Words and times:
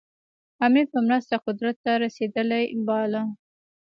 امیر 0.65 0.85
په 0.93 0.99
مرسته 1.07 1.35
قدرت 1.45 1.77
ته 1.85 1.91
رسېدلی 2.03 2.63
باله. 2.87 3.21